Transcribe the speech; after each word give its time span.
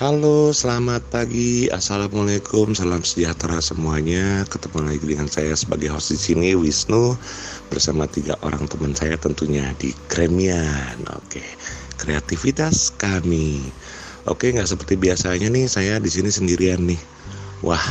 Halo, 0.00 0.48
selamat 0.48 1.12
pagi. 1.12 1.68
Assalamualaikum, 1.68 2.72
salam 2.72 3.04
sejahtera 3.04 3.60
semuanya. 3.60 4.48
Ketemu 4.48 4.88
lagi 4.88 5.04
dengan 5.04 5.28
saya 5.28 5.52
sebagai 5.52 5.92
host 5.92 6.16
di 6.16 6.16
sini, 6.16 6.48
Wisnu, 6.56 7.20
bersama 7.68 8.08
tiga 8.08 8.32
orang 8.40 8.64
teman 8.64 8.96
saya 8.96 9.20
tentunya 9.20 9.76
di 9.76 9.92
Kremian. 10.08 11.04
Oke, 11.12 11.44
kreativitas 12.00 12.96
kami. 12.96 13.60
Oke, 14.24 14.48
nggak 14.56 14.72
seperti 14.72 14.96
biasanya 14.96 15.52
nih, 15.52 15.68
saya 15.68 16.00
di 16.00 16.08
sini 16.08 16.32
sendirian 16.32 16.80
nih. 16.88 17.00
Wah, 17.60 17.84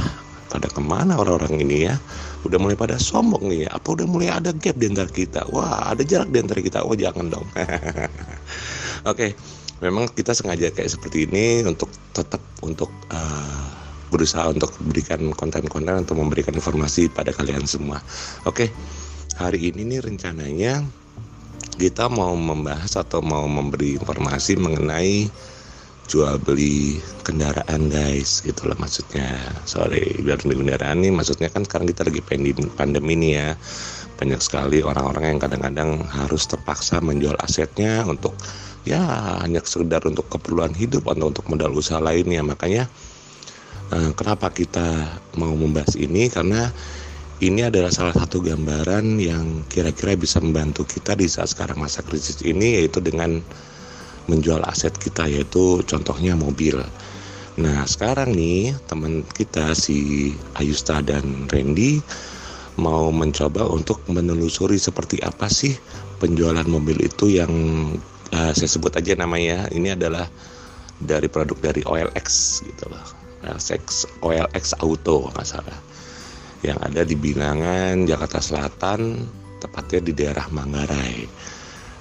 pada 0.49 0.65
ke 0.65 0.81
mana 0.81 1.13
orang-orang 1.13 1.61
ini 1.61 1.93
ya? 1.93 1.95
Udah 2.41 2.57
mulai 2.57 2.73
pada 2.73 2.97
sombong 2.97 3.53
nih 3.53 3.69
ya? 3.69 3.77
Apa 3.77 3.93
udah 3.93 4.09
mulai 4.09 4.33
ada 4.33 4.49
gap 4.57 4.81
di 4.81 4.89
antara 4.89 5.13
kita? 5.13 5.45
Wah, 5.53 5.93
ada 5.93 6.01
jarak 6.01 6.33
di 6.33 6.41
antara 6.41 6.57
kita. 6.57 6.81
Oh, 6.81 6.97
jangan 6.97 7.29
dong. 7.29 7.45
Oke, 9.13 9.37
memang 9.79 10.11
kita 10.11 10.35
sengaja 10.35 10.71
kayak 10.71 10.91
seperti 10.91 11.27
ini 11.27 11.63
untuk 11.63 11.91
tetap 12.11 12.43
untuk 12.63 12.91
uh, 13.11 13.67
berusaha 14.09 14.49
untuk 14.49 14.73
memberikan 14.81 15.21
konten-konten 15.33 16.03
untuk 16.03 16.17
memberikan 16.17 16.53
informasi 16.55 17.07
pada 17.13 17.31
kalian 17.31 17.63
semua. 17.63 18.01
Oke, 18.43 18.73
hari 19.37 19.71
ini 19.71 19.85
nih 19.85 20.01
rencananya 20.03 20.83
kita 21.79 22.11
mau 22.11 22.35
membahas 22.35 22.99
atau 22.99 23.23
mau 23.23 23.47
memberi 23.47 23.95
informasi 23.95 24.59
mengenai 24.59 25.31
jual 26.09 26.41
beli 26.41 26.97
kendaraan 27.21 27.85
guys 27.93 28.41
gitu 28.41 28.65
lah 28.65 28.73
maksudnya 28.81 29.29
sorry 29.69 30.17
biar 30.25 30.41
beli 30.41 30.57
kendaraan 30.57 31.05
nih 31.05 31.13
maksudnya 31.13 31.53
kan 31.53 31.69
sekarang 31.69 31.85
kita 31.85 32.01
lagi 32.01 32.25
pandemi 32.73 33.13
nih 33.13 33.31
ya 33.37 33.49
banyak 34.17 34.41
sekali 34.41 34.81
orang-orang 34.81 35.37
yang 35.37 35.39
kadang-kadang 35.39 36.01
harus 36.09 36.49
terpaksa 36.49 36.97
menjual 36.99 37.37
asetnya 37.45 38.03
untuk 38.09 38.33
ya 38.89 39.01
hanya 39.45 39.61
sekedar 39.61 40.01
untuk 40.09 40.25
keperluan 40.33 40.73
hidup 40.73 41.05
atau 41.05 41.29
untuk 41.29 41.45
modal 41.45 41.77
usaha 41.77 42.01
lainnya 42.01 42.41
makanya 42.41 42.89
eh, 43.93 44.11
kenapa 44.17 44.49
kita 44.49 45.05
mau 45.37 45.53
membahas 45.53 45.93
ini 45.93 46.25
karena 46.33 46.73
ini 47.39 47.63
adalah 47.63 47.87
salah 47.87 48.11
satu 48.11 48.43
gambaran 48.43 49.15
yang 49.21 49.63
kira-kira 49.71 50.17
bisa 50.17 50.43
membantu 50.43 50.83
kita 50.83 51.15
di 51.15 51.29
saat 51.29 51.53
sekarang 51.53 51.79
masa 51.79 52.03
krisis 52.03 52.43
ini 52.43 52.83
yaitu 52.83 52.99
dengan 52.99 53.39
menjual 54.27 54.59
aset 54.67 54.91
kita 54.99 55.23
yaitu 55.29 55.79
contohnya 55.87 56.35
mobil. 56.35 56.83
Nah 57.55 57.87
sekarang 57.87 58.35
nih 58.35 58.75
teman 58.91 59.23
kita 59.23 59.71
si 59.71 60.31
Ayusta 60.59 60.99
dan 60.99 61.47
Randy 61.47 62.03
mau 62.75 63.07
mencoba 63.11 63.67
untuk 63.71 64.03
menelusuri 64.11 64.75
seperti 64.75 65.23
apa 65.23 65.47
sih 65.47 65.75
penjualan 66.19 66.67
mobil 66.67 67.07
itu 67.07 67.39
yang 67.39 67.51
uh, 68.33 68.51
saya 68.53 68.69
sebut 68.69 68.93
aja 68.95 69.13
namanya. 69.15 69.69
Ini 69.73 69.95
adalah 69.97 70.27
dari 70.99 71.31
produk 71.31 71.57
dari 71.59 71.81
OLX 71.85 72.61
gitu 72.65 72.85
loh. 72.91 73.05
OLX 73.39 74.09
OLX 74.19 74.75
Auto 74.83 75.31
nggak 75.31 75.47
salah. 75.47 75.79
Yang 76.59 76.79
ada 76.91 77.01
di 77.07 77.15
Binangan 77.15 78.03
Jakarta 78.03 78.43
Selatan 78.43 79.23
tepatnya 79.63 79.99
di 80.03 80.11
daerah 80.11 80.45
Manggarai. 80.51 81.23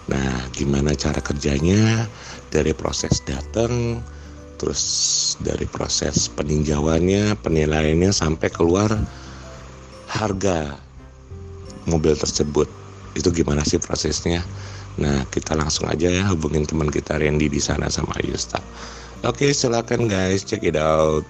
Nah, 0.09 0.49
gimana 0.57 0.97
cara 0.97 1.21
kerjanya? 1.21 2.09
Dari 2.49 2.73
proses 2.73 3.21
datang, 3.29 4.01
terus 4.57 4.83
dari 5.45 5.69
proses 5.69 6.33
peninjauannya, 6.33 7.37
penilaiannya 7.45 8.09
sampai 8.09 8.49
keluar 8.49 8.89
harga 10.09 10.81
mobil 11.85 12.17
tersebut. 12.17 12.67
Itu 13.13 13.29
gimana 13.31 13.63
sih 13.69 13.77
prosesnya? 13.77 14.41
Nah, 14.99 15.23
kita 15.31 15.55
langsung 15.55 15.87
aja 15.87 16.11
ya 16.11 16.27
hubungin 16.35 16.67
teman 16.67 16.91
kita 16.91 17.23
Randy 17.23 17.47
di 17.47 17.63
sana 17.63 17.87
sama 17.87 18.19
Ayusta. 18.19 18.59
Oke, 19.23 19.55
silakan 19.55 20.11
guys, 20.11 20.43
check 20.43 20.67
it 20.67 20.75
out. 20.75 21.23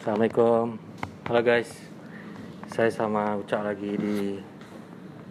Assalamualaikum 0.00 0.80
Halo 1.28 1.40
guys 1.44 1.70
Saya 2.72 2.88
sama 2.88 3.36
Ucak 3.36 3.62
lagi 3.62 3.94
di 4.00 4.40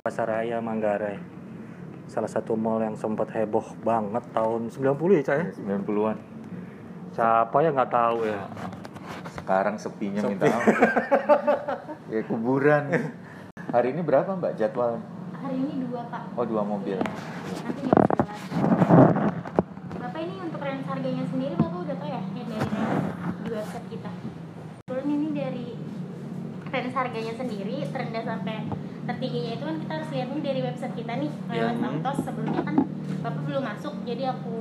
Pasar 0.06 0.30
Raya 0.30 0.62
Manggarai 0.62 1.39
Salah 2.10 2.26
satu 2.26 2.58
mall 2.58 2.82
yang 2.82 2.98
sempat 2.98 3.30
heboh 3.38 3.62
banget 3.86 4.26
tahun 4.34 4.74
90 4.74 4.82
ya 5.14 5.22
Cak 5.22 5.36
ya? 5.38 5.46
90-an. 5.62 6.18
Siapa 7.14 7.58
yang 7.62 7.78
nggak 7.78 7.94
tahu 7.94 8.26
ya 8.26 8.50
Sekarang 9.38 9.78
sepinya 9.78 10.26
Sepi. 10.26 10.34
minta 10.34 10.50
ampun. 10.50 10.74
ya 12.18 12.22
kuburan. 12.26 13.14
Hari 13.70 13.94
ini 13.94 14.02
berapa 14.02 14.34
Mbak 14.34 14.58
jadwal? 14.58 14.98
Hari 15.38 15.54
ini 15.54 15.86
dua 15.86 16.02
pak. 16.10 16.34
Oh 16.34 16.50
dua 16.50 16.66
mobil. 16.66 16.98
Nanti 16.98 17.82
jam 17.86 18.02
11. 18.02 20.02
Bapak 20.02 20.22
ini 20.26 20.36
untuk 20.42 20.66
range 20.66 20.86
harganya 20.90 21.24
sendiri 21.30 21.54
bapak 21.62 21.80
udah 21.86 21.98
tahu 22.02 22.10
ya 22.10 22.22
yang 22.26 22.48
dari 22.50 22.58
range 22.58 23.06
di 23.46 23.50
website 23.54 23.86
kita. 23.94 24.10
Turun 24.90 25.08
ini 25.14 25.28
dari 25.30 25.66
range 26.74 26.94
harganya 26.98 27.34
sendiri 27.38 27.86
terendah 27.94 28.26
sampai 28.26 28.66
tertingginya 29.10 29.52
itu 29.52 29.64
kan 29.64 29.76
kita 29.80 29.92
harus 29.92 30.10
lihat 30.12 30.28
nih 30.30 30.44
dari 30.44 30.62
website 30.62 30.94
kita 30.94 31.14
nih 31.16 31.32
Ya. 31.50 31.66
lewat 31.66 31.76
Autos 31.82 32.18
sebelumnya 32.22 32.62
kan 32.62 32.76
bapak 33.20 33.42
belum 33.44 33.64
masuk 33.66 33.94
jadi 34.06 34.24
aku 34.30 34.58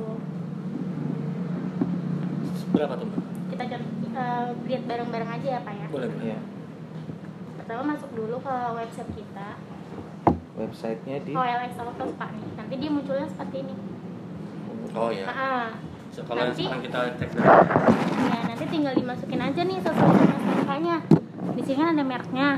Berapa 2.69 2.95
tuh 2.97 3.09
kita 3.49 3.65
eh, 3.69 4.47
lihat 4.65 4.83
bareng-bareng 4.85 5.31
aja 5.31 5.49
ya 5.51 5.61
pak 5.63 5.73
ya. 5.73 5.87
Boleh 5.89 6.09
boleh 6.09 6.25
Iya. 6.27 6.39
Pertama 7.57 7.83
masuk 7.93 8.11
dulu 8.13 8.37
ke 8.41 8.55
website 8.75 9.11
kita 9.15 9.49
Websitenya 10.55 11.17
di 11.23 11.33
OLX 11.33 11.73
Autos 11.79 12.13
pak 12.15 12.29
nih. 12.31 12.45
Nanti 12.57 12.75
dia 12.77 12.91
munculnya 12.91 13.27
seperti 13.27 13.57
ini. 13.63 13.75
Oh 14.93 15.11
ya 15.11 15.27
Ah, 15.29 15.69
So, 16.09 16.25
Kalau 16.25 16.41
Nanti- 16.43 16.65
sekarang 16.67 16.83
kita 16.83 16.99
cek 17.15 17.31
dulu 17.31 17.47
Ya, 18.27 18.39
nanti 18.43 18.65
tinggal 18.67 18.95
dimasukin 18.97 19.39
aja 19.39 19.61
nih 19.63 19.79
sesuai 19.79 20.13
dengan. 20.67 21.01
Di 21.55 21.63
sini 21.63 21.77
kan 21.77 21.89
ada 21.95 22.03
mereknya. 22.03 22.49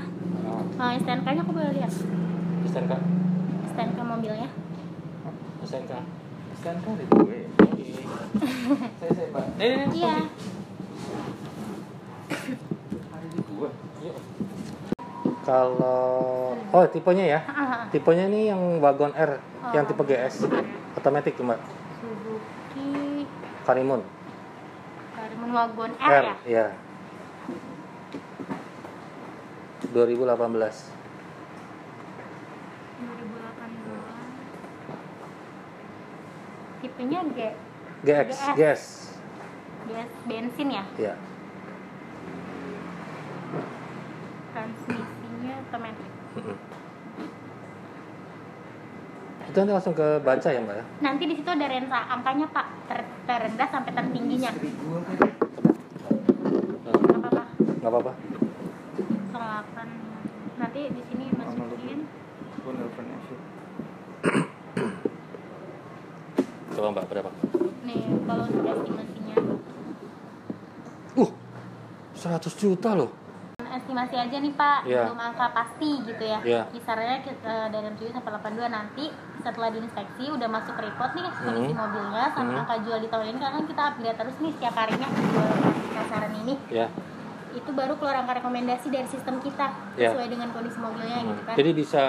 Oh, 0.81 0.89
Uh, 0.89 0.97
STNK-nya 0.97 1.45
aku 1.45 1.53
boleh 1.53 1.77
lihat. 1.77 1.93
STNK 2.65 2.93
STNK 3.71 3.99
mobilnya. 4.01 4.49
STNK 5.61 5.93
kan 6.61 6.77
itu 6.77 7.15
gue. 7.17 7.39
Saya 8.97 9.11
saya 9.13 9.29
Mbak. 9.29 9.45
Eh, 9.57 9.73
ini, 9.81 9.97
Iya. 9.97 10.17
Yuk. 14.01 14.17
Kalau 15.41 16.53
Oh 16.71 16.85
tipenya 16.87 17.25
ya 17.27 17.41
Ah, 17.45 17.85
Tipenya 17.89 18.29
ini 18.29 18.49
yang 18.49 18.61
wagon 18.81 19.13
R 19.13 19.41
Yang 19.73 19.85
Oh. 19.85 19.89
tipe 19.93 20.03
GS 20.07 20.35
Otomatis 20.97 21.33
tuh 21.33 21.45
Mbak 21.45 21.61
Suzuki 22.01 23.25
Karimun 23.65 24.01
Karimun 25.13 25.51
Wagon 25.53 25.93
R, 25.97 26.09
R 26.09 26.25
ya. 26.25 26.35
ya 26.45 26.67
2018 29.91 30.31
2018. 30.31 30.95
Tipenya 36.81 37.21
G, 37.35 37.39
GX 38.01 38.29
GS. 38.31 38.57
GS 38.57 38.83
gas 39.91 40.13
bensin 40.25 40.69
ya. 40.71 40.85
ya 40.97 41.15
Transmisinya 44.51 45.55
otomatis. 45.63 46.09
itu 49.51 49.59
nanti 49.59 49.73
langsung 49.75 49.93
ke 49.93 50.23
baca 50.23 50.47
ya 50.47 50.63
mbak 50.63 50.79
ya 50.79 50.85
Nanti 51.03 51.27
di 51.27 51.35
situ 51.35 51.51
ada 51.51 51.67
range 51.67 51.91
angkanya 51.91 52.47
Pak, 52.47 52.67
ter- 52.87 53.11
terendah 53.27 53.67
sampai 53.67 53.91
tertingginya. 53.91 54.55
Nggak 56.95 57.19
apa-apa. 57.19 57.43
nggak 57.83 57.91
apa-apa 57.91 58.40
Selapan. 59.61 59.89
Nanti 60.57 60.81
di 60.89 61.03
sini 61.05 61.25
masukin. 61.37 62.09
Asyik. 62.65 63.41
coba 66.71 66.87
mbak 66.97 67.05
berapa 67.13 67.29
Nih, 67.83 68.01
kalau 68.25 68.49
untuk 68.49 68.65
estimasinya. 68.65 69.37
uh 71.15 71.31
100 72.17 72.57
juta 72.57 72.97
loh 72.97 73.13
estimasi 73.71 74.17
aja 74.17 74.33
nih 74.35 74.51
Pak, 74.51 74.81
Iya. 74.83 75.05
belum 75.07 75.21
angka 75.21 75.47
pasti 75.53 75.91
gitu 76.03 76.25
ya. 76.25 76.41
Iya. 76.41 76.63
Kisarannya 76.73 77.21
kita 77.21 77.69
dari 77.69 77.87
7 77.93 78.11
sampai 78.11 78.33
82 78.33 78.67
nanti 78.67 79.05
setelah 79.39 79.69
diinspeksi 79.69 80.25
udah 80.27 80.49
masuk 80.49 80.75
report 80.75 81.13
nih 81.13 81.29
kondisi 81.29 81.71
Hmm. 81.71 81.81
mobilnya 81.81 82.25
sama 82.31 82.49
Hmm. 82.51 82.61
angka 82.65 82.77
jual 82.81 82.99
di 82.99 83.09
tahun 83.09 83.27
ini 83.29 83.39
karena 83.39 83.55
kan 83.55 83.67
kita 83.69 83.83
update 83.93 84.17
terus 84.17 84.37
nih 84.39 84.53
setiap 84.53 84.75
harinya 84.75 85.07
jual 85.07 85.49
kasaran 85.93 86.33
ini. 86.39 86.55
ya 86.67 86.87
Itu 87.51 87.71
baru 87.71 87.95
keluar 87.97 88.17
angka 88.17 88.39
rekomendasi 88.39 88.89
dari 88.89 89.07
sistem 89.07 89.39
kita 89.39 89.75
Iya. 89.95 90.11
sesuai 90.11 90.27
dengan 90.29 90.49
kondisi 90.51 90.79
mobilnya 90.79 91.19
gitu 91.21 91.43
kan. 91.43 91.55
jadi 91.55 91.71
bisa 91.73 92.03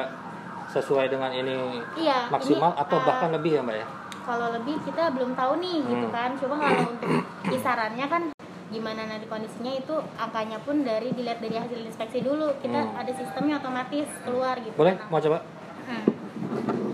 sesuai 0.67 1.07
dengan 1.07 1.31
ini 1.31 1.83
iya, 1.97 2.29
maksimal 2.29 2.71
ini, 2.71 2.79
atau 2.79 2.97
eh, 2.97 3.03
bahkan 3.03 3.29
lebih 3.31 3.51
ya 3.51 3.61
mbak 3.61 3.75
ya 3.75 3.87
kalau 4.21 4.47
lebih 4.53 4.75
kita 4.81 5.11
belum 5.11 5.33
tahu 5.33 5.53
nih 5.59 5.77
gitu 5.83 6.07
Hmm. 6.07 6.13
kan. 6.13 6.29
Coba 6.37 6.55
kalau 6.55 6.81
untuk 6.87 7.09
kisarannya 7.43 8.05
kan 8.05 8.21
gimana 8.69 9.03
nanti 9.03 9.27
kondisinya 9.27 9.73
itu 9.73 9.91
angkanya 10.15 10.55
pun 10.61 10.79
dari 10.81 11.11
dilihat 11.11 11.43
dari 11.43 11.57
hasil 11.57 11.75
inspeksi 11.81 12.23
dulu 12.23 12.55
kita 12.61 12.79
Hmm. 12.79 12.95
ada 12.95 13.11
sistemnya 13.11 13.59
otomatis 13.59 14.07
keluar 14.21 14.55
gitu 14.57 14.71
Boleh? 14.73 14.95
Nah, 14.95 15.09
Mau 15.09 15.19
coba? 15.19 15.37
hmm, 15.83 16.03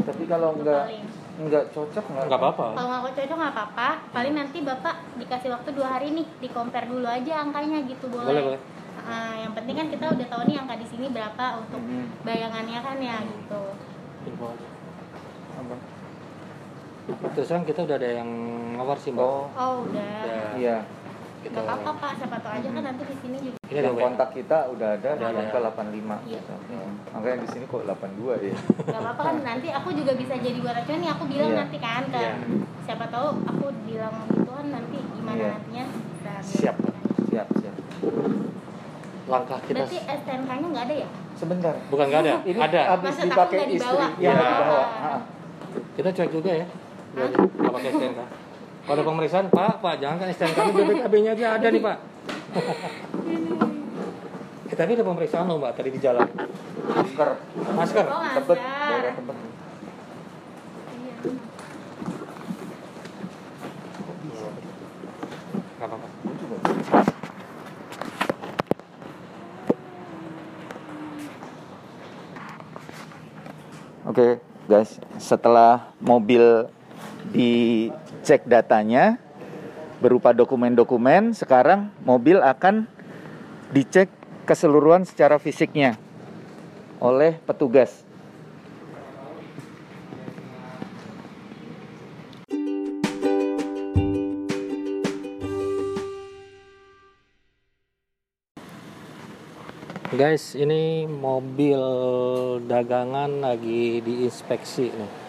Tapi 0.04 0.24
kalau 0.26 0.50
itu 0.52 0.62
nggak 0.64 0.82
paling. 0.82 1.06
Nggak 1.38 1.70
cocok 1.70 2.06
nggak? 2.08 2.24
Nggak 2.26 2.40
apa-apa. 2.40 2.66
kalau 2.74 2.90
nggak 3.00 3.14
cocok 3.14 3.38
nggak 3.38 3.54
apa-apa 3.54 3.90
paling 4.10 4.34
nanti 4.34 4.58
bapak 4.60 4.96
dikasih 5.16 5.50
waktu 5.52 5.70
dua 5.72 5.88
hari 5.88 6.10
nih 6.12 6.26
di 6.42 6.50
compare 6.50 6.86
dulu 6.86 7.06
aja 7.06 7.46
angkanya 7.46 7.86
gitu 7.86 8.10
boleh, 8.10 8.26
Boleh, 8.26 8.44
boleh. 8.44 8.62
Ah, 9.00 9.38
yang 9.38 9.54
penting 9.54 9.78
kan 9.78 9.88
kita 9.88 10.06
udah 10.10 10.28
tahu 10.28 10.42
nih 10.44 10.58
angka 10.58 10.76
di 10.76 10.84
sini 10.84 11.08
berapa 11.08 11.46
untuk 11.56 11.80
Hmm. 11.80 12.10
bayangannya 12.22 12.80
kan 12.82 12.98
ya 12.98 13.18
gitu. 13.24 13.62
Apa? 15.56 15.76
Terus 17.32 17.48
kan 17.48 17.64
kita 17.64 17.88
udah 17.88 17.96
ada 17.96 18.10
yang 18.20 18.30
ngawar 18.76 19.00
sih, 19.00 19.16
Mbak. 19.16 19.24
Oh, 19.24 19.48
oh 19.56 19.74
udah 19.88 20.12
Udah. 20.28 20.52
iya. 20.60 20.78
Kita 21.48 21.60
nggak 21.60 21.78
apa-apa 21.80 21.92
pak 21.98 22.12
siapa 22.18 22.38
tahu 22.38 22.54
aja 22.54 22.70
kan 22.70 22.84
nanti 22.84 23.04
di 23.04 23.16
sini 23.18 23.38
juga 23.42 23.58
Ini 23.66 23.80
ada 23.80 23.92
kontak 23.94 24.30
kita 24.34 24.58
udah 24.68 24.90
ada 24.94 25.10
di 25.10 25.18
Udah 25.18 25.30
ada. 25.30 25.42
angka 25.42 25.60
85. 25.64 26.28
Iya. 26.28 26.40
Hmm. 26.44 26.92
Makanya 27.10 27.38
di 27.38 27.48
sini 27.48 27.64
kok 27.66 27.82
82 27.82 28.36
ya. 28.42 28.56
nggak 28.84 29.00
apa-apa 29.02 29.22
kan 29.24 29.36
nanti 29.42 29.68
aku 29.70 29.90
juga 29.92 30.12
bisa 30.14 30.34
jadi 30.36 30.58
buat 30.58 30.76
acuan 30.76 31.00
nih 31.00 31.10
aku 31.10 31.24
bilang 31.26 31.50
Iya. 31.50 31.60
nanti 31.62 31.78
kan 31.78 32.04
ke 32.06 32.20
Iya. 32.20 32.32
siapa 32.84 33.06
tahu 33.08 33.28
aku 33.42 33.66
bilang 33.84 34.16
gituan 34.30 34.66
nanti 34.70 34.98
gimana 35.00 35.38
Iya. 35.38 35.50
nantinya 35.54 35.86
bisa 35.88 36.32
Siap. 36.44 36.76
Siap, 37.28 37.48
siap. 37.56 37.76
Langkah 39.26 39.60
kita 39.62 39.84
berarti 39.84 39.98
STNK-nya 40.00 40.68
nggak 40.70 40.86
ada 40.86 40.96
ya 40.98 41.10
Sebentar. 41.34 41.74
bukan 41.88 42.06
nggak 42.08 42.22
ada. 42.22 42.34
Ini 42.50 42.60
ada. 42.62 42.82
habis 42.90 43.16
dipakai 43.18 43.56
nggak 43.58 43.70
istri 43.74 44.06
Iya. 44.18 44.34
dibawa. 44.34 44.84
Ha. 44.98 45.12
Kita 45.94 46.10
cuek 46.12 46.32
juga 46.34 46.52
ya. 46.54 46.66
Kalau 47.14 47.72
pakai 47.72 47.90
STNK. 47.90 48.20
Kalau 48.88 49.04
pemeriksaan, 49.04 49.52
Pak, 49.52 49.84
Pak, 49.84 50.00
jangan 50.00 50.16
kan 50.16 50.32
STNK 50.32 50.60
ini 50.64 50.72
BPKB-nya 50.80 51.32
aja 51.36 51.60
ada 51.60 51.68
nih, 51.68 51.84
Pak. 51.84 51.98
Eh, 54.72 54.76
tapi 54.80 54.96
ada 54.96 55.04
pemeriksaan 55.04 55.44
loh, 55.44 55.60
Mbak, 55.60 55.76
tadi 55.76 55.92
di 55.92 56.00
jalan. 56.00 56.24
Masker. 56.24 57.30
Masker. 57.76 58.06
oh 58.08 58.24
Tebet, 58.40 58.60
daerah 58.64 59.12
Tebet. 59.12 59.38
iya. 64.24 64.50
Apa-apa. 65.84 66.08
Oke, 74.08 74.40
guys, 74.72 74.96
setelah 75.20 75.92
mobil 76.00 76.72
dicek 78.28 78.44
datanya 78.44 79.16
berupa 80.04 80.36
dokumen-dokumen, 80.36 81.32
sekarang 81.32 81.96
mobil 82.04 82.44
akan 82.44 82.84
dicek 83.72 84.12
keseluruhan 84.44 85.08
secara 85.08 85.40
fisiknya 85.40 85.96
oleh 87.00 87.40
petugas. 87.48 88.04
Guys, 100.12 100.52
ini 100.52 101.08
mobil 101.08 101.80
dagangan 102.68 103.40
lagi 103.40 104.04
diinspeksi 104.04 104.92
nih. 104.92 105.27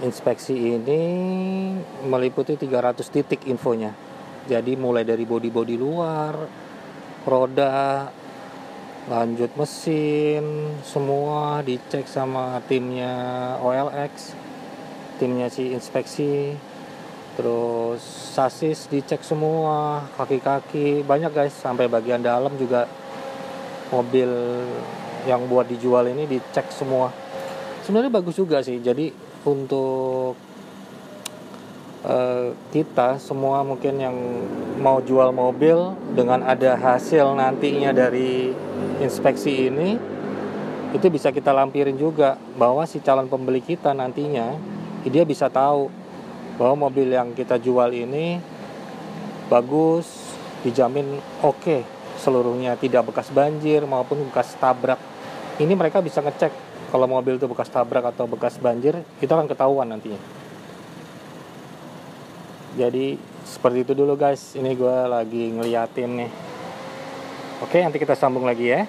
Inspeksi 0.00 0.56
ini 0.56 1.02
meliputi 2.08 2.56
300 2.56 3.04
titik 3.12 3.44
infonya. 3.44 3.92
Jadi 4.48 4.72
mulai 4.72 5.04
dari 5.04 5.28
bodi-bodi 5.28 5.76
luar, 5.76 6.32
roda, 7.28 8.08
lanjut 9.12 9.52
mesin, 9.60 10.72
semua 10.80 11.60
dicek 11.60 12.08
sama 12.08 12.64
timnya 12.64 13.12
OLX, 13.60 14.32
timnya 15.20 15.52
si 15.52 15.76
inspeksi. 15.76 16.56
Terus 17.36 18.00
sasis 18.32 18.88
dicek 18.88 19.20
semua, 19.20 20.08
kaki-kaki 20.16 21.04
banyak 21.04 21.28
guys, 21.28 21.52
sampai 21.52 21.92
bagian 21.92 22.24
dalam 22.24 22.56
juga 22.56 22.88
mobil 23.92 24.32
yang 25.28 25.44
buat 25.44 25.68
dijual 25.68 26.08
ini 26.08 26.24
dicek 26.24 26.72
semua. 26.72 27.12
Sebenarnya 27.84 28.12
bagus 28.12 28.40
juga 28.40 28.64
sih. 28.64 28.80
Jadi 28.80 29.29
untuk 29.44 30.36
eh, 32.04 32.52
kita 32.72 33.16
semua 33.20 33.64
mungkin 33.64 34.00
yang 34.00 34.16
mau 34.80 35.00
jual 35.00 35.32
mobil 35.32 35.96
dengan 36.16 36.44
ada 36.44 36.76
hasil 36.76 37.36
nantinya 37.36 37.92
dari 37.92 38.52
inspeksi 39.00 39.68
ini 39.72 39.96
itu 40.90 41.06
bisa 41.06 41.30
kita 41.30 41.54
lampirin 41.54 41.94
juga 41.94 42.34
bahwa 42.58 42.82
si 42.82 42.98
calon 42.98 43.30
pembeli 43.30 43.62
kita 43.62 43.94
nantinya 43.94 44.58
dia 45.06 45.24
bisa 45.24 45.48
tahu 45.48 45.88
bahwa 46.60 46.90
mobil 46.90 47.08
yang 47.08 47.32
kita 47.32 47.56
jual 47.56 47.88
ini 47.88 48.36
bagus, 49.48 50.06
dijamin 50.60 51.18
oke 51.40 51.82
seluruhnya 52.20 52.76
tidak 52.76 53.08
bekas 53.08 53.32
banjir 53.32 53.80
maupun 53.88 54.28
bekas 54.28 54.52
tabrak. 54.60 55.00
Ini 55.56 55.72
mereka 55.72 56.04
bisa 56.04 56.20
ngecek 56.20 56.52
kalau 56.88 57.04
mobil 57.04 57.36
itu 57.36 57.44
bekas 57.44 57.68
tabrak 57.68 58.08
atau 58.16 58.24
bekas 58.24 58.56
banjir, 58.56 58.96
itu 59.20 59.28
akan 59.28 59.44
ketahuan 59.44 59.92
nantinya. 59.92 60.16
Jadi 62.80 63.20
seperti 63.44 63.84
itu 63.84 63.92
dulu 63.92 64.16
guys. 64.16 64.56
Ini 64.56 64.72
gue 64.72 64.96
lagi 65.04 65.52
ngeliatin 65.52 66.10
nih. 66.24 66.30
Oke, 67.60 67.84
nanti 67.84 68.00
kita 68.00 68.16
sambung 68.16 68.48
lagi 68.48 68.72
ya. 68.72 68.88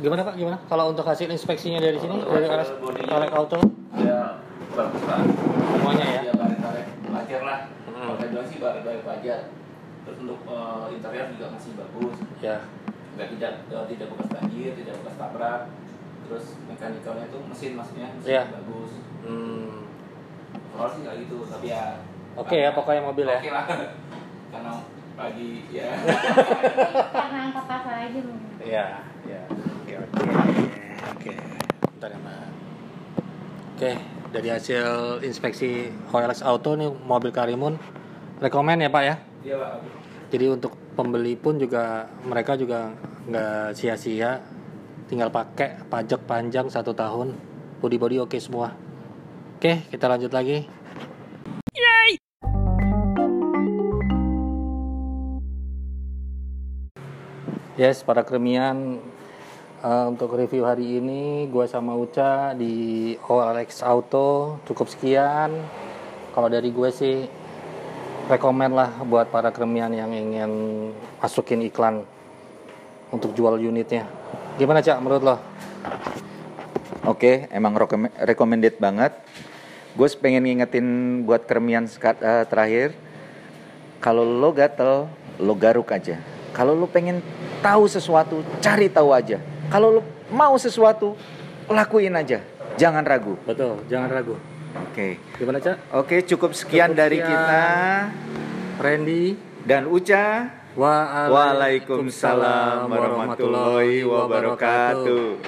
Gimana 0.00 0.24
Pak? 0.24 0.34
Gimana? 0.38 0.56
Kalau 0.64 0.88
untuk 0.88 1.04
hasil 1.04 1.28
inspeksinya 1.28 1.76
dari 1.76 2.00
sini 2.00 2.24
dari 2.24 2.46
Alex 3.10 3.32
Auto 3.36 3.60
ya 4.00 4.38
bagus 4.72 5.02
pak 5.02 5.18
semuanya 5.74 6.06
ya. 6.06 6.20
ya 6.30 6.32
baret-baret 6.38 6.86
wajar 7.10 7.42
lah 7.42 7.60
Hmm. 7.90 8.06
kalau 8.06 8.16
saya 8.16 8.28
bilang 8.32 8.46
sih 8.48 8.58
wajar 9.30 9.42
terus 10.00 10.18
untuk 10.18 10.40
eh, 10.42 10.86
interior 10.90 11.26
juga 11.30 11.46
masih 11.50 11.70
bagus 11.76 12.16
Ya. 12.40 12.56
nggak 13.14 13.28
tidak 13.30 13.52
eh, 13.68 13.84
tidak 13.88 14.06
bekas 14.10 14.28
banjir 14.28 14.70
tidak 14.74 14.94
bekas 14.98 15.14
tabrak 15.16 15.60
terus 16.20 16.44
mekanikalnya 16.64 17.24
itu 17.26 17.38
mesin 17.44 17.70
maksudnya 17.74 18.06
mesin 18.12 18.26
Iya. 18.28 18.42
bagus 18.50 18.92
Hmm. 19.20 19.86
kalau 20.72 20.88
sih 20.88 21.00
nggak 21.04 21.16
gitu 21.20 21.36
tapi 21.46 21.66
ya 21.68 21.84
Oke 22.32 22.56
ya 22.56 22.70
pokoknya 22.72 23.02
mobil 23.04 23.26
ya. 23.28 23.38
oke 23.38 23.50
lah 23.50 23.64
karena 24.52 24.72
lagi 25.14 25.50
ya 25.68 25.88
karena 27.14 27.38
angka 27.44 27.62
pasar 27.64 27.94
aja 28.02 28.20
Iya, 28.60 28.86
iya. 29.24 29.40
Oke, 29.48 29.92
oke. 29.96 30.20
Oke. 31.10 31.32
Bentar 31.90 32.10
ya. 32.12 32.18
Oke, 33.72 33.90
dari 34.30 34.48
hasil 34.48 34.88
inspeksi 35.20 35.88
OLX 36.06 36.40
Auto 36.42 36.76
nih 36.76 36.92
mobil 36.92 37.32
Karimun 37.32 37.80
rekomen 38.40 38.80
ya, 38.80 38.88
Pak 38.88 39.02
ya. 39.04 39.14
iya 39.44 39.56
pak. 39.60 39.72
Jadi 40.30 40.44
untuk 40.48 40.72
pembeli 40.96 41.36
pun 41.36 41.60
juga 41.60 42.08
mereka 42.24 42.56
juga 42.56 42.94
nggak 43.28 43.76
sia-sia. 43.76 44.40
Tinggal 45.10 45.28
pakai 45.28 45.84
pajak 45.90 46.24
panjang 46.24 46.70
satu 46.72 46.94
tahun. 46.96 47.34
Body 47.82 47.98
body 47.98 48.16
oke 48.22 48.38
semua. 48.38 48.72
Oke 49.58 49.84
kita 49.92 50.06
lanjut 50.08 50.32
lagi. 50.32 50.64
Yes, 57.80 58.04
para 58.04 58.20
kremian 58.28 59.00
eh, 59.80 60.04
untuk 60.04 60.36
review 60.36 60.68
hari 60.68 61.00
ini 61.00 61.48
gue 61.48 61.64
sama 61.64 61.96
Uca 61.96 62.52
di 62.52 63.16
OLX 63.24 63.80
Auto. 63.82 64.60
Cukup 64.68 64.86
sekian. 64.86 65.48
Kalau 66.30 66.48
dari 66.52 66.70
gue 66.70 66.90
sih 66.92 67.39
rekomen 68.30 68.70
lah 68.78 68.94
buat 69.02 69.26
para 69.34 69.50
kremian 69.50 69.90
yang 69.90 70.14
ingin 70.14 70.52
masukin 71.18 71.66
iklan 71.66 72.06
untuk 73.10 73.34
jual 73.34 73.58
unitnya. 73.58 74.06
Gimana 74.54 74.78
Cak 74.78 75.02
menurut 75.02 75.22
lo? 75.26 75.36
Oke, 77.10 77.50
emang 77.50 77.74
recommend- 77.74 78.14
recommended 78.22 78.78
banget. 78.78 79.10
Gue 79.98 80.06
pengen 80.22 80.46
ngingetin 80.46 80.86
buat 81.26 81.42
kermian 81.42 81.90
seka- 81.90 82.22
eh, 82.22 82.46
terakhir. 82.46 82.94
Kalau 83.98 84.22
lo 84.22 84.54
gatel, 84.54 85.10
lo 85.42 85.54
garuk 85.58 85.90
aja. 85.90 86.22
Kalau 86.54 86.78
lo 86.78 86.86
pengen 86.86 87.18
tahu 87.60 87.90
sesuatu, 87.90 88.46
cari 88.62 88.86
tahu 88.86 89.10
aja. 89.10 89.42
Kalau 89.68 89.98
lo 89.98 90.02
mau 90.30 90.54
sesuatu, 90.54 91.18
lakuin 91.66 92.14
aja. 92.14 92.38
Jangan 92.78 93.02
ragu. 93.02 93.34
Betul, 93.42 93.82
jangan 93.90 94.08
ragu. 94.08 94.38
Oke. 94.76 95.18
Gimana 95.38 95.58
Cak? 95.58 95.76
Oke, 95.96 96.22
cukup 96.26 96.54
sekian 96.54 96.94
Cukup 96.94 97.00
dari 97.02 97.18
sekian. 97.18 97.34
kita 97.34 97.64
Randy, 98.80 99.36
dan 99.66 99.86
Uca. 99.90 100.54
Waalaikumsalam 100.78 102.86
warahmatullahi 102.86 104.06
wabarakatuh. 104.06 105.42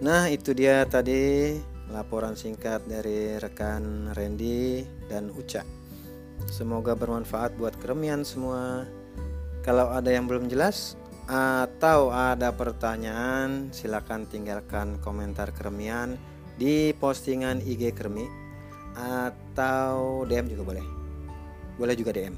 Nah, 0.00 0.32
itu 0.32 0.56
dia 0.56 0.88
tadi 0.88 1.60
laporan 1.90 2.38
singkat 2.38 2.86
dari 2.86 3.36
rekan 3.36 4.14
Randy 4.14 4.86
dan 5.10 5.30
Uca. 5.34 5.66
Semoga 6.48 6.96
bermanfaat 6.96 7.58
buat 7.58 7.76
keremian 7.78 8.24
semua. 8.24 8.88
Kalau 9.60 9.92
ada 9.92 10.08
yang 10.08 10.24
belum 10.24 10.48
jelas 10.48 10.96
atau 11.28 12.10
ada 12.10 12.50
pertanyaan, 12.56 13.70
silakan 13.70 14.24
tinggalkan 14.26 14.98
komentar 15.04 15.52
keremian 15.52 16.16
di 16.56 16.96
postingan 16.96 17.60
IG 17.60 17.92
Kremi 17.92 18.24
atau 18.96 20.24
DM 20.26 20.50
juga 20.50 20.62
boleh. 20.74 20.86
Boleh 21.76 21.94
juga 21.94 22.10
DM. 22.16 22.34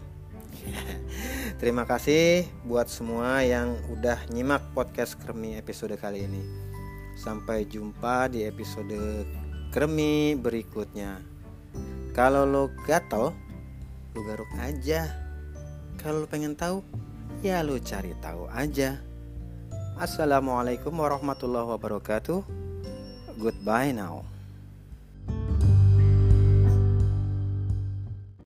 Terima 1.61 1.89
kasih 1.89 2.47
buat 2.67 2.87
semua 2.87 3.43
yang 3.43 3.79
udah 3.91 4.29
nyimak 4.31 4.63
podcast 4.77 5.19
Kremi 5.19 5.59
episode 5.59 5.95
kali 5.99 6.27
ini. 6.27 6.62
Sampai 7.15 7.69
jumpa 7.69 8.27
di 8.33 8.49
episode 8.49 9.27
kremi 9.73 10.37
berikutnya. 10.37 11.21
Kalau 12.13 12.45
lo 12.45 12.69
gatel, 12.85 13.33
lo 14.13 14.21
garuk 14.25 14.49
aja. 14.61 15.09
Kalau 16.01 16.25
lo 16.25 16.27
pengen 16.29 16.57
tahu, 16.57 16.85
ya 17.45 17.65
lo 17.65 17.81
cari 17.81 18.13
tahu 18.21 18.49
aja. 18.53 19.01
Assalamualaikum 19.97 20.93
warahmatullahi 20.93 21.69
wabarakatuh. 21.77 22.41
Goodbye 23.37 23.93
now. 23.93 24.32